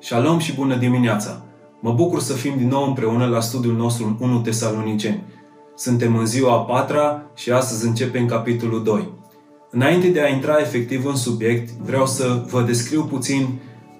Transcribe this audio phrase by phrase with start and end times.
[0.00, 1.44] Shalom și bună dimineața!
[1.80, 5.22] Mă bucur să fim din nou împreună la studiul nostru 1 Tesaloniceni.
[5.76, 9.08] Suntem în ziua a patra și astăzi începem capitolul 2.
[9.70, 13.48] Înainte de a intra efectiv în subiect, vreau să vă descriu puțin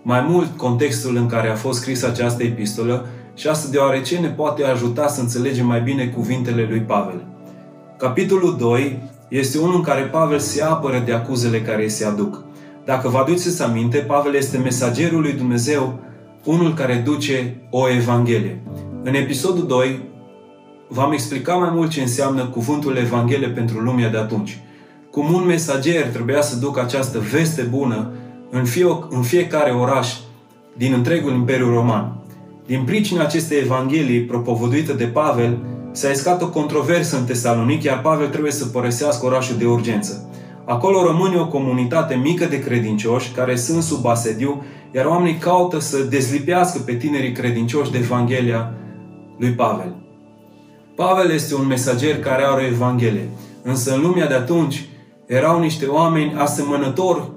[0.02, 4.64] mai mult contextul în care a fost scrisă această epistolă și asta deoarece ne poate
[4.64, 7.27] ajuta să înțelegem mai bine cuvintele lui Pavel.
[8.03, 8.98] Capitolul 2
[9.29, 12.45] este unul în care Pavel se apără de acuzele care îi se aduc.
[12.84, 15.98] Dacă vă aduceți aminte, Pavel este mesagerul lui Dumnezeu,
[16.45, 18.62] unul care duce o Evanghelie.
[19.02, 20.01] În episodul 2
[20.88, 24.59] v-am explicat mai mult ce înseamnă cuvântul Evanghelie pentru lumea de atunci.
[25.10, 28.10] Cum un mesager trebuia să ducă această veste bună
[28.51, 30.12] în, fie, în fiecare oraș
[30.77, 32.16] din întregul Imperiu Roman.
[32.66, 35.59] Din pricina acestei Evanghelii propovăduită de Pavel,
[35.92, 40.27] s-a iscat o controversă în Tesalonic, iar Pavel trebuie să părăsească orașul de urgență.
[40.65, 45.98] Acolo rămâne o comunitate mică de credincioși care sunt sub asediu, iar oamenii caută să
[45.98, 48.73] dezlipească pe tinerii credincioși de Evanghelia
[49.38, 49.95] lui Pavel.
[50.96, 53.29] Pavel este un mesager care are o Evanghelie,
[53.63, 54.85] însă în lumea de atunci
[55.26, 57.30] erau niște oameni asemănători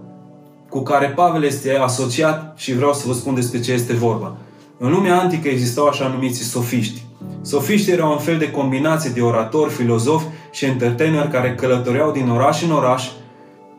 [0.69, 4.35] cu care Pavel este asociat și vreau să vă spun despre ce este vorba.
[4.77, 7.04] În lumea antică existau așa numiți sofiști.
[7.41, 12.61] Sofiștii erau un fel de combinație de oratori, filozofi și entertaineri care călătoreau din oraș
[12.63, 13.09] în oraș,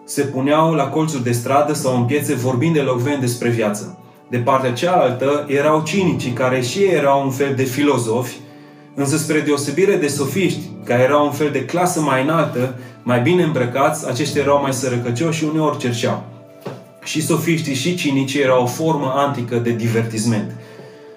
[0.04, 3.98] se puneau la colțuri de stradă sau în piețe vorbind elocvent despre viață.
[4.28, 8.36] De partea cealaltă erau cinicii care și ei erau un fel de filozofi,
[8.94, 13.42] însă spre deosebire de sofiști, care erau un fel de clasă mai înaltă, mai bine
[13.42, 16.24] îmbrăcați, aceștia erau mai sărăcăcioși și uneori cerceau.
[17.04, 20.50] Și sofiștii și cinicii erau o formă antică de divertisment.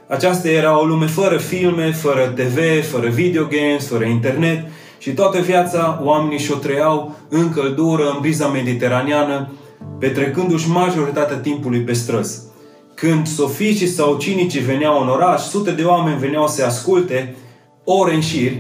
[0.09, 4.65] Aceasta era o lume fără filme, fără TV, fără videogames, fără internet
[4.97, 9.51] și toată viața oamenii și-o trăiau în căldură, în briza mediteraneană,
[9.99, 12.41] petrecându-și majoritatea timpului pe străzi.
[12.93, 17.35] Când soficii sau cinicii veneau în oraș, sute de oameni veneau să asculte
[17.83, 18.51] ore în șir.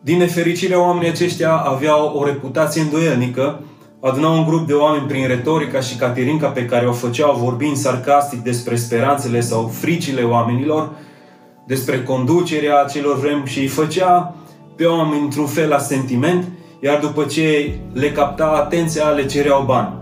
[0.00, 3.60] Din nefericire, oamenii aceștia aveau o reputație îndoielnică
[4.06, 8.42] aduna un grup de oameni prin retorica și caterinca pe care o făceau vorbind sarcastic
[8.42, 10.90] despre speranțele sau fricile oamenilor,
[11.66, 14.34] despre conducerea acelor vrem și îi făcea
[14.76, 16.44] pe oameni într-un fel la sentiment,
[16.80, 19.94] iar după ce le capta atenția, le cereau bani.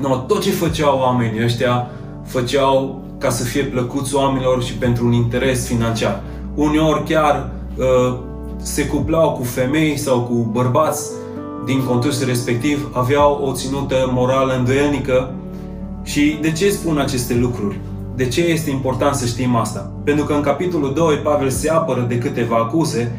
[0.00, 1.90] No, tot ce făceau oamenii ăștia,
[2.24, 6.22] făceau ca să fie plăcuți oamenilor și pentru un interes financiar.
[6.54, 8.18] Uneori chiar uh,
[8.56, 11.10] se cuplau cu femei sau cu bărbați
[11.64, 15.34] din contextul respectiv aveau o ținută morală îndoielnică.
[16.02, 17.78] Și de ce spun aceste lucruri?
[18.16, 19.92] De ce este important să știm asta?
[20.04, 23.18] Pentru că în capitolul 2 Pavel se apără de câteva acuze.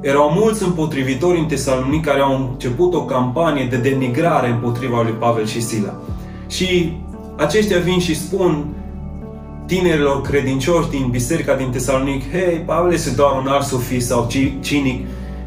[0.00, 5.46] Erau mulți împotrivitori în Tesalonic care au început o campanie de denigrare împotriva lui Pavel
[5.46, 5.94] și Sila.
[6.48, 6.92] Și
[7.36, 8.64] aceștia vin și spun
[9.66, 14.28] tinerilor credincioși din biserica din Tesalonic, hei, Pavel este doar un alt sofist sau
[14.60, 15.06] cinic,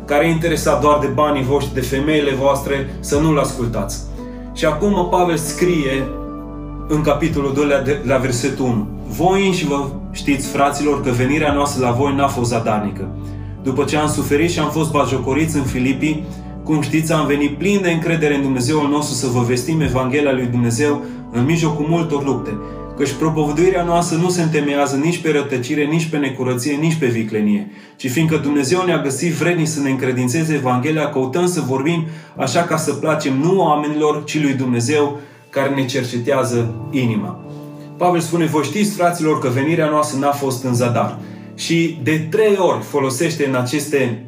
[0.09, 3.99] care e interesat doar de banii voștri, de femeile voastre, să nu-l ascultați.
[4.53, 6.07] Și acum Pavel scrie
[6.87, 8.87] în capitolul 2 la, la versetul 1.
[9.07, 13.07] Voi și vă știți, fraților, că venirea noastră la voi n-a fost zadarnică.
[13.63, 16.23] După ce am suferit și am fost bajocoriți în Filipii,
[16.63, 20.45] cum știți, am venit plin de încredere în Dumnezeul nostru să vă vestim Evanghelia lui
[20.45, 22.57] Dumnezeu în mijlocul multor lupte
[22.99, 27.71] căci propovăduirea noastră nu se întemeiază nici pe rătăcire, nici pe necurăție, nici pe viclenie,
[27.95, 32.77] ci fiindcă Dumnezeu ne-a găsit vredni să ne încredințeze Evanghelia, căutăm să vorbim așa ca
[32.77, 37.39] să placem nu oamenilor, ci lui Dumnezeu care ne cercetează inima.
[37.97, 41.17] Pavel spune, vă știți, fraților, că venirea noastră n-a fost în zadar.
[41.55, 44.25] Și de trei ori folosește în aceste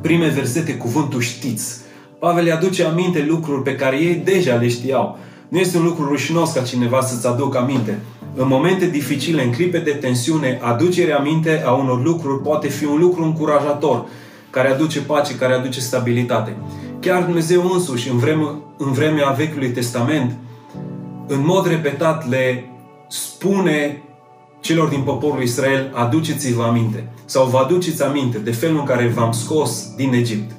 [0.00, 1.80] prime versete cuvântul știți.
[2.18, 5.18] Pavel le aduce aminte lucruri pe care ei deja le știau.
[5.48, 7.98] Nu este un lucru rușinos ca cineva să-ți aducă aminte.
[8.34, 12.98] În momente dificile, în clipe de tensiune, aducerea aminte a unor lucruri poate fi un
[12.98, 14.04] lucru încurajator,
[14.50, 16.56] care aduce pace, care aduce stabilitate.
[17.00, 18.44] Chiar Dumnezeu însuși, în, vreme,
[18.76, 20.36] în vremea Vechiului Testament,
[21.26, 22.70] în mod repetat le
[23.08, 24.02] spune
[24.60, 27.08] celor din poporul Israel, aduceți-vă aminte.
[27.24, 30.50] Sau vă aduceți aminte de felul în care v-am scos din Egipt.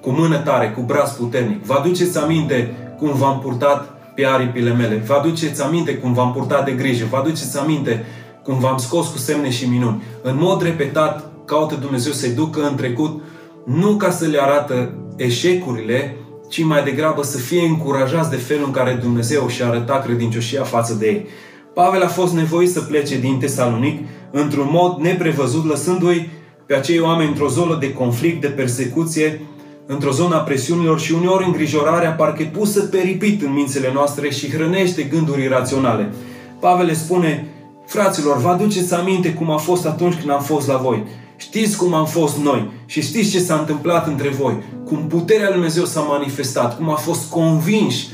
[0.00, 1.64] Cu mână tare, cu braț puternic.
[1.64, 5.02] Vă aduceți aminte cum v-am purtat pe aripile mele.
[5.06, 7.06] Vă aduceți aminte cum v-am purtat de grijă.
[7.10, 8.04] Vă aduceți aminte
[8.42, 10.02] cum v-am scos cu semne și minuni.
[10.22, 13.22] În mod repetat, caută Dumnezeu să-i ducă în trecut,
[13.64, 16.16] nu ca să le arată eșecurile,
[16.48, 20.94] ci mai degrabă să fie încurajați de felul în care Dumnezeu și-a arătat credincioșia față
[20.94, 21.26] de ei.
[21.74, 26.28] Pavel a fost nevoit să plece din Tesalonic într-un mod neprevăzut, lăsându-i
[26.66, 29.40] pe acei oameni într-o zonă de conflict, de persecuție,
[29.86, 34.50] într-o zonă a presiunilor și uneori îngrijorarea parcă e pusă peripit în mințele noastre și
[34.50, 36.12] hrănește gânduri iraționale.
[36.60, 37.46] Pavel le spune,
[37.86, 41.04] fraților, vă aduceți aminte cum a fost atunci când am fost la voi.
[41.36, 45.54] Știți cum am fost noi și știți ce s-a întâmplat între voi, cum puterea Lui
[45.54, 48.08] Dumnezeu s-a manifestat, cum a fost convinși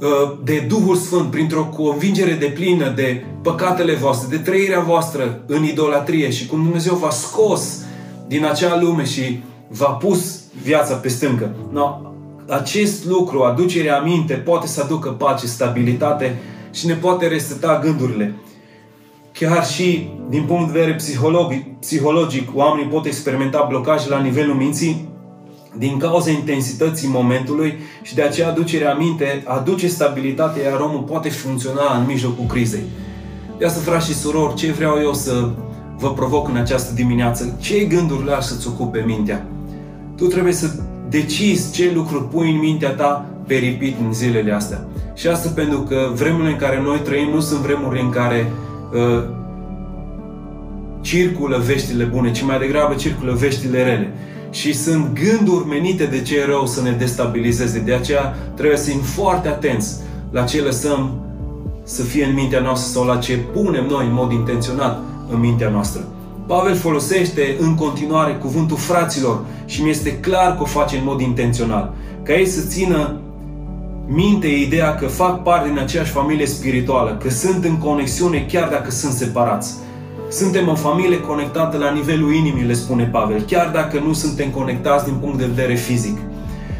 [0.00, 5.64] uh, de Duhul Sfânt, printr-o convingere de plină de păcatele voastre, de trăirea voastră în
[5.64, 7.78] idolatrie și cum Dumnezeu v-a scos
[8.26, 11.54] din acea lume și v-a pus viața pe stâncă.
[11.72, 12.00] No,
[12.48, 16.38] acest lucru, aducerea aminte, poate să aducă pace, stabilitate
[16.72, 18.34] și ne poate reseta gândurile.
[19.32, 25.08] Chiar și din punct de vedere psihologic, psihologic oamenii pot experimenta blocaje la nivelul minții
[25.78, 31.96] din cauza intensității momentului și de aceea aducerea aminte aduce stabilitate, iar omul poate funcționa
[31.98, 32.82] în mijlocul crizei.
[33.58, 35.50] De asta, frați și surori, ce vreau eu să
[35.98, 37.56] vă provoc în această dimineață?
[37.60, 39.46] Ce gânduri lași să-ți ocupe mintea?
[40.16, 40.70] Tu trebuie să
[41.08, 44.84] decizi ce lucruri pui în mintea ta peripit în zilele astea.
[45.14, 48.52] Și asta pentru că vremurile în care noi trăim nu sunt vremuri în care
[48.92, 49.24] uh,
[51.00, 54.12] circulă veștile bune, ci mai degrabă circulă veștile rele.
[54.50, 57.78] Și sunt gânduri menite de ce rău să ne destabilizeze.
[57.78, 59.96] De aceea trebuie să fim foarte atenți
[60.30, 61.20] la ce lăsăm
[61.84, 65.00] să fie în mintea noastră sau la ce punem noi în mod intenționat
[65.32, 66.02] în mintea noastră.
[66.46, 71.20] Pavel folosește în continuare cuvântul fraților și mi este clar că o face în mod
[71.20, 71.94] intențional.
[72.22, 73.20] Ca ei să țină
[74.06, 78.90] minte ideea că fac parte din aceeași familie spirituală, că sunt în conexiune chiar dacă
[78.90, 79.74] sunt separați.
[80.30, 85.04] Suntem o familie conectată la nivelul inimii, le spune Pavel, chiar dacă nu suntem conectați
[85.04, 86.18] din punct de vedere fizic.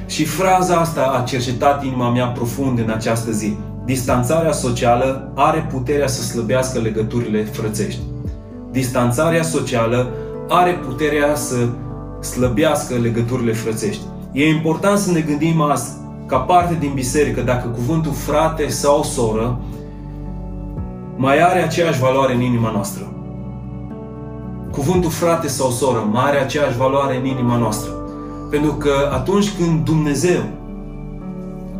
[0.06, 3.56] Și fraza asta a cercetat inima mea profund în această zi.
[3.84, 8.00] Distanțarea socială are puterea să slăbească legăturile frățești.
[8.76, 10.10] Distanțarea socială
[10.48, 11.56] are puterea să
[12.20, 14.02] slăbească legăturile frățești.
[14.32, 15.90] E important să ne gândim azi,
[16.26, 19.60] ca parte din biserică, dacă cuvântul frate sau soră
[21.16, 23.12] mai are aceeași valoare în inima noastră.
[24.72, 27.90] Cuvântul frate sau soră mai are aceeași valoare în inima noastră.
[28.50, 30.42] Pentru că atunci când Dumnezeu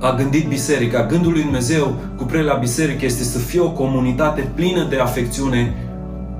[0.00, 4.86] a gândit biserica, gândul lui Dumnezeu cu la biserică este să fie o comunitate plină
[4.90, 5.85] de afecțiune,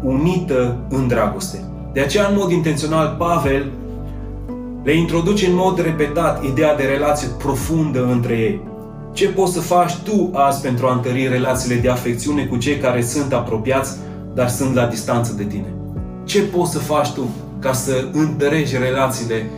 [0.07, 1.59] unită în dragoste.
[1.93, 3.71] De aceea, în mod intențional, Pavel
[4.83, 8.61] le introduce în mod repetat ideea de relație profundă între ei.
[9.13, 13.03] Ce poți să faci tu azi pentru a întări relațiile de afecțiune cu cei care
[13.03, 13.97] sunt apropiați,
[14.35, 15.75] dar sunt la distanță de tine?
[16.25, 19.51] Ce poți să faci tu ca să întărești relațiile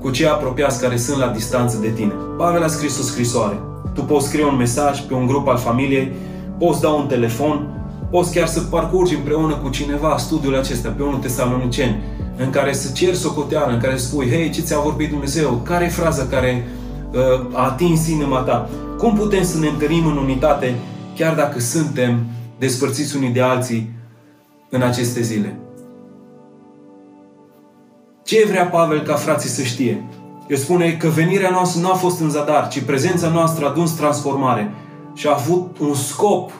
[0.00, 2.12] cu cei apropiați care sunt la distanță de tine?
[2.38, 3.60] Pavel a scris o scrisoare.
[3.94, 6.12] Tu poți scrie un mesaj pe un grup al familiei,
[6.58, 7.79] poți da un telefon,
[8.10, 12.02] poți chiar să parcurgi împreună cu cineva studiul acesta pe unul tesaloniceni,
[12.36, 15.60] în care să ceri socoteală, în care să spui, hei, ce ți-a vorbit Dumnezeu?
[15.64, 16.68] Care e fraza care
[17.12, 18.68] uh, a atins inima ta?
[18.98, 20.74] Cum putem să ne întâlnim în unitate,
[21.16, 22.24] chiar dacă suntem
[22.58, 23.90] despărțiți unii de alții
[24.68, 25.58] în aceste zile?
[28.24, 30.04] Ce vrea Pavel ca frații să știe?
[30.48, 33.92] El spune că venirea noastră nu a fost în zadar, ci prezența noastră a dus
[33.92, 34.70] transformare
[35.14, 36.52] și a avut un scop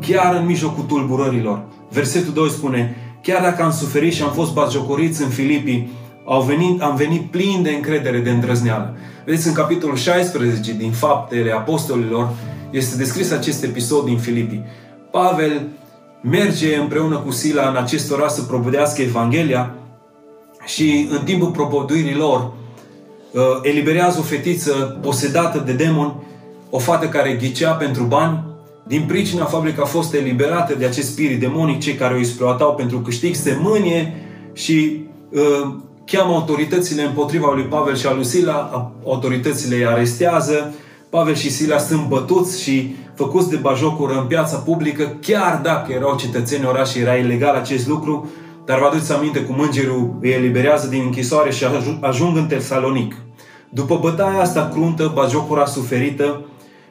[0.00, 1.62] chiar în mijlocul tulburărilor.
[1.90, 5.90] Versetul 2 spune, chiar dacă am suferit și am fost batjocoriți în Filipii,
[6.24, 8.96] au venit, am venit plin de încredere, de îndrăzneală.
[9.24, 12.28] Vedeți, în capitolul 16 din Faptele Apostolilor
[12.70, 14.64] este descris acest episod din Filipii.
[15.10, 15.68] Pavel
[16.22, 19.74] merge împreună cu Sila în acest oraș să propovădească Evanghelia
[20.64, 22.40] și în timpul propovăduirii lor
[23.32, 26.14] uh, eliberează o fetiță posedată de demon,
[26.70, 28.44] o fată care ghicea pentru bani
[28.86, 32.74] din pricina faptului că a fost eliberată de acest spirit demonic, cei care o exploatau
[32.74, 34.14] pentru câștig, se mânie
[34.52, 35.68] și uh,
[36.04, 40.74] cheamă autoritățile împotriva lui Pavel și a lui Sila, autoritățile îi arestează,
[41.10, 46.16] Pavel și Sila sunt bătuți și făcuți de bajocură în piața publică, chiar dacă erau
[46.16, 48.30] cetățeni oraș și era ilegal acest lucru,
[48.64, 51.64] dar vă aduceți aminte cum îngerul îi eliberează din închisoare și
[52.00, 53.14] ajung în Tesalonic.
[53.68, 56.40] După bătaia asta cruntă, bajocura suferită,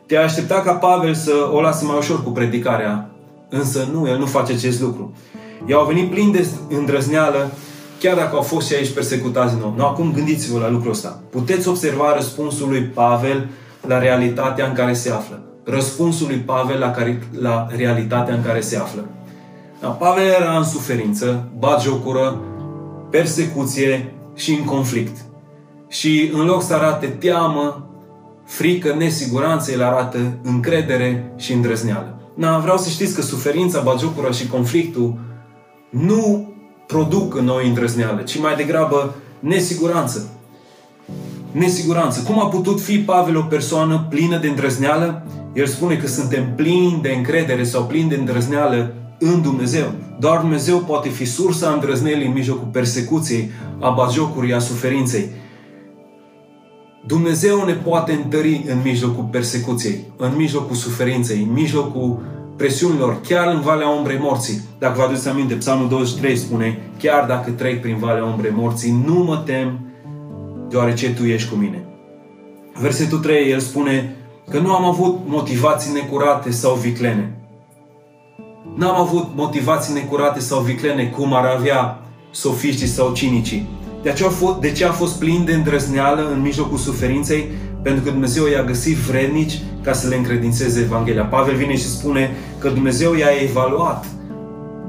[0.06, 3.10] te aștepta ca Pavel să o lasă mai ușor cu predicarea.
[3.50, 5.14] Însă nu, el nu face acest lucru.
[5.68, 7.52] Ei au venit plini de îndrăzneală,
[8.00, 9.74] chiar dacă au fost și aici persecutați din nou.
[9.78, 11.20] Nu, acum gândiți-vă la lucrul ăsta.
[11.30, 13.48] Puteți observa răspunsul lui Pavel
[13.88, 15.40] la realitatea în care se află.
[15.64, 19.06] Răspunsul lui Pavel la, care, la realitatea în care se află.
[19.82, 21.48] Da, Pavel era în suferință,
[21.82, 22.42] jocură,
[23.10, 25.18] persecuție și în conflict.
[25.88, 27.90] Și în loc să arate teamă,
[28.46, 32.20] frică, nesiguranță, el arată încredere și îndrăzneală.
[32.36, 35.18] Na, vreau să știți că suferința, bagiocura și conflictul
[35.90, 36.54] nu
[36.88, 40.30] produc în noi îndrăzneală, ci mai degrabă nesiguranță.
[41.52, 42.22] Nesiguranță.
[42.22, 45.26] Cum a putut fi Pavel o persoană plină de îndrăzneală?
[45.54, 49.92] El spune că suntem plini de încredere sau plini de îndrăzneală în Dumnezeu.
[50.20, 53.50] Doar Dumnezeu poate fi sursa îndrăznelii în mijlocul persecuției,
[53.80, 55.30] a bajocurii, a suferinței.
[57.08, 62.22] Dumnezeu ne poate întări în mijlocul persecuției, în mijlocul suferinței, în mijlocul
[62.56, 64.62] presiunilor, chiar în valea umbrei morții.
[64.80, 69.14] Dacă vă aduceți aminte, Psalmul 23 spune, chiar dacă trec prin valea umbrei morții, nu
[69.14, 69.80] mă tem,
[70.70, 71.86] deoarece Tu ești cu mine.
[72.80, 74.16] Versetul 3, el spune
[74.50, 77.38] că nu am avut motivații necurate sau viclene.
[78.76, 82.00] N-am avut motivații necurate sau viclene cum ar avea
[82.32, 83.68] sofiștii sau cinicii.
[84.06, 87.46] De, aceea a fost, de ce a fost plin de îndrăzneală în mijlocul suferinței?
[87.82, 91.24] Pentru că Dumnezeu i-a găsit vrednici ca să le încredințeze Evanghelia.
[91.24, 94.06] Pavel vine și spune că Dumnezeu i-a evaluat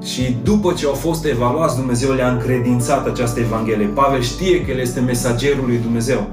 [0.05, 3.87] și după ce au fost evaluați, Dumnezeu le-a încredințat această Evanghelie.
[3.87, 6.27] Pavel știe că El este mesagerul lui Dumnezeu,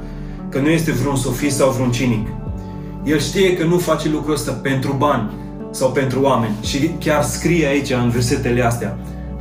[0.49, 2.27] că nu este vreun sofist sau vreun cinic.
[3.03, 5.31] El știe că nu face lucrul ăsta pentru bani
[5.71, 6.55] sau pentru oameni.
[6.61, 8.97] Și chiar scrie aici, în versetele astea,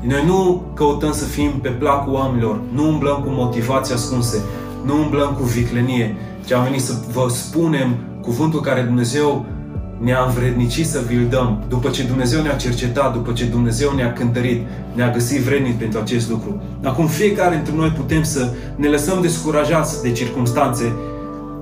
[0.06, 4.42] noi nu căutăm să fim pe placul oamenilor, nu umblăm cu motivații ascunse,
[4.86, 6.16] nu umblăm cu viclenie,
[6.46, 9.44] ci am venit să vă spunem cuvântul care Dumnezeu
[9.98, 11.62] ne-a învrednicit să vi-l dăm.
[11.68, 16.30] După ce Dumnezeu ne-a cercetat, după ce Dumnezeu ne-a cântărit, ne-a găsit vrednic pentru acest
[16.30, 16.62] lucru.
[16.84, 20.92] Acum fiecare dintre noi putem să ne lăsăm descurajați de circunstanțe,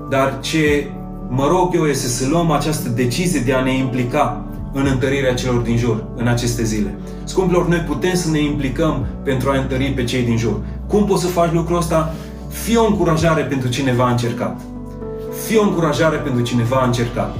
[0.09, 0.87] dar ce
[1.29, 5.61] mă rog eu este să luăm această decizie de a ne implica în întărirea celor
[5.61, 6.95] din jur în aceste zile.
[7.23, 10.59] Scumpilor, noi putem să ne implicăm pentru a întări pe cei din jur.
[10.87, 12.13] Cum poți să faci lucrul ăsta?
[12.49, 14.61] Fie o încurajare pentru cineva încercat.
[15.45, 17.35] Fie o încurajare pentru cineva încercat.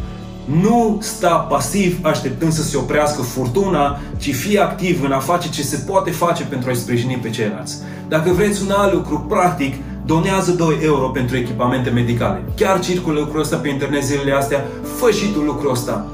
[0.61, 5.61] Nu sta pasiv așteptând să se oprească furtuna, ci fie activ în a face ce
[5.61, 7.77] se poate face pentru a-i sprijini pe ceilalți.
[8.07, 12.43] Dacă vreți un alt lucru practic, donează 2 euro pentru echipamente medicale.
[12.55, 14.65] Chiar circulă lucrul ăsta pe internet zilele astea,
[14.97, 16.05] fă și tu lucrul ăsta.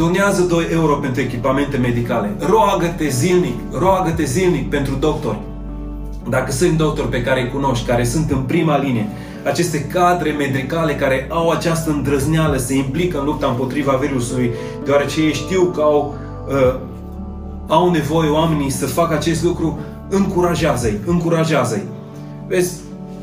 [0.00, 2.34] Donează 2 euro pentru echipamente medicale.
[2.38, 5.38] Roagă-te zilnic, roagă-te zilnic pentru doctori.
[6.28, 9.08] Dacă sunt doctori pe care îi cunoști, care sunt în prima linie,
[9.44, 14.50] aceste cadre medicale care au această îndrăzneală, se implică în lupta împotriva virusului,
[14.84, 16.14] deoarece ei știu că au,
[16.48, 16.74] uh,
[17.66, 19.78] au nevoie oamenii să facă acest lucru,
[20.08, 21.82] încurajează-i, încurajează-i.
[22.48, 22.72] Vezi,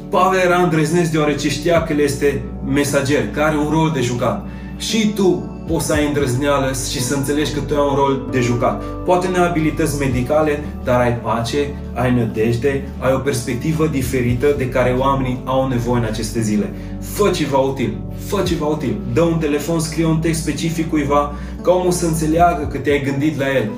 [0.09, 4.45] Pavel era îndrăznesc deoarece știa că el este mesager, care are un rol de jucat.
[4.77, 8.39] Și tu poți să ai îndrăzneală și să înțelegi că tu ai un rol de
[8.39, 8.83] jucat.
[9.05, 11.57] Poate nu ai abilități medicale, dar ai pace,
[11.93, 16.73] ai nădejde, ai o perspectivă diferită de care oamenii au nevoie în aceste zile.
[17.01, 18.95] Fă ceva util, fă ceva util.
[19.13, 23.39] Dă un telefon, scrie un text specific cuiva, ca omul să înțeleagă că te-ai gândit
[23.39, 23.69] la el.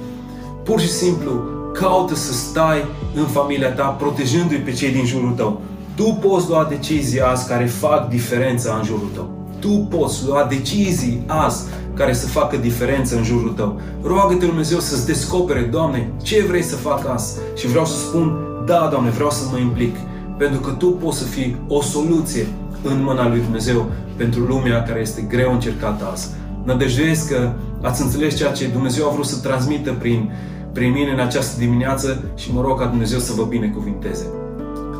[0.63, 1.31] Pur și simplu,
[1.73, 5.61] caută să stai în familia ta, protejându-i pe cei din jurul tău.
[5.95, 9.38] Tu poți lua decizii azi care fac diferența în jurul tău.
[9.59, 11.63] Tu poți lua decizii azi
[11.93, 13.79] care să facă diferență în jurul tău.
[14.03, 17.37] Roagă-te Dumnezeu să-ți descopere, Doamne, ce vrei să fac azi.
[17.55, 19.95] Și vreau să spun, da, Doamne, vreau să mă implic.
[20.37, 22.47] Pentru că Tu poți să fii o soluție
[22.83, 23.85] în mâna lui Dumnezeu
[24.15, 26.29] pentru lumea care este greu încercată azi.
[26.63, 27.51] Nădăjduiesc că
[27.81, 30.31] ați înțeles ceea ce Dumnezeu a vrut să transmită prin,
[30.73, 34.25] prin mine în această dimineață și mă rog ca Dumnezeu să vă binecuvinteze.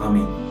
[0.06, 0.49] Amin.